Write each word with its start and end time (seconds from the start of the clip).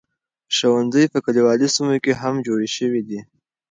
ښوونځي 0.55 1.03
په 1.13 1.19
کليوالي 1.25 1.67
سیمو 1.75 1.95
کې 2.03 2.13
هم 2.21 2.35
جوړ 2.45 2.59
شوي 2.77 3.01
دي. 3.09 3.19